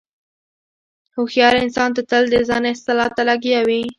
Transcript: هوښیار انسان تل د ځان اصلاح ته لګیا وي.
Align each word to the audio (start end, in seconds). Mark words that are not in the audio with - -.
هوښیار 1.15 1.53
انسان 1.63 1.89
تل 2.09 2.23
د 2.33 2.35
ځان 2.49 2.63
اصلاح 2.73 3.09
ته 3.15 3.21
لګیا 3.29 3.59
وي. 3.67 3.81